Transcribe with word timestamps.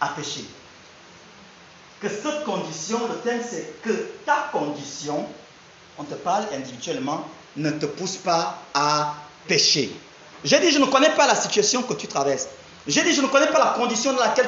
à 0.00 0.08
pécher. 0.08 0.44
Que 2.00 2.08
cette 2.08 2.44
condition, 2.44 3.00
le 3.08 3.16
thème 3.18 3.40
c'est 3.48 3.80
que 3.82 3.90
ta 4.24 4.48
condition, 4.52 5.26
on 5.98 6.04
te 6.04 6.14
parle 6.14 6.44
individuellement, 6.54 7.26
ne 7.56 7.70
te 7.70 7.86
pousse 7.86 8.16
pas 8.16 8.62
à 8.74 9.14
pécher. 9.48 9.92
J'ai 10.44 10.60
dit, 10.60 10.70
je 10.70 10.78
ne 10.78 10.86
connais 10.86 11.10
pas 11.10 11.26
la 11.26 11.34
situation 11.34 11.82
que 11.82 11.94
tu 11.94 12.06
traverses. 12.06 12.46
J'ai 12.86 13.02
dit, 13.02 13.12
je 13.12 13.20
ne 13.20 13.26
connais 13.26 13.48
pas 13.48 13.58
la 13.58 13.72
condition 13.72 14.12
dans 14.12 14.20
laquelle 14.20 14.46